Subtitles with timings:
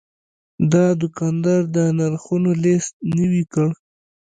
[0.71, 3.67] دا دوکاندار د نرخونو لیست نوي کړ.